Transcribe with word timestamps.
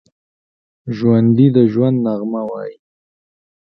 ژوندي 0.95 1.47
د 1.55 1.57
ژوند 1.71 1.97
نغمه 2.05 2.41
وايي 2.49 2.75